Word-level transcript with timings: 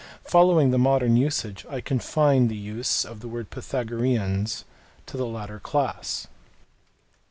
Following 0.23 0.71
the 0.71 0.79
modern 0.79 1.15
usage 1.15 1.63
I 1.69 1.79
confine 1.79 2.47
the 2.47 2.55
use 2.55 3.05
of 3.05 3.19
the 3.19 3.27
word 3.27 3.51
Pythagoreans 3.51 4.65
to 5.05 5.15
the 5.15 5.27
latter 5.27 5.59
class. 5.59 6.25